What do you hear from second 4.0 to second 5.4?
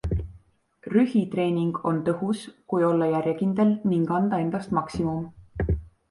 anda endast maksimum.